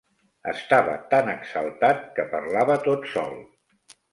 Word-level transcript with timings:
Estava 0.51 0.95
tan 1.11 1.29
exaltat, 1.35 2.01
que 2.17 2.27
parlava 2.35 2.81
tot 2.89 3.09
sol. 3.17 3.39